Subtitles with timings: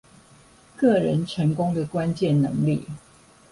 [0.77, 2.87] 個人成功的關鍵能力